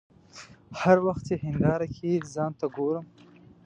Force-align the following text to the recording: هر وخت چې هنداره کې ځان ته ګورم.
هر 0.81 0.97
وخت 1.05 1.21
چې 1.27 1.35
هنداره 1.43 1.87
کې 1.95 2.11
ځان 2.33 2.51
ته 2.59 2.65
ګورم. 2.75 3.05